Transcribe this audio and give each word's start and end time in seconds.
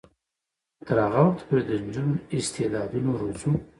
موږ 0.03 0.77
به 0.79 0.83
تر 0.87 0.97
هغه 1.05 1.21
وخته 1.25 1.43
پورې 1.47 1.63
د 1.65 1.69
نجونو 1.85 2.13
استعدادونه 2.37 3.09
روزو. 3.21 3.51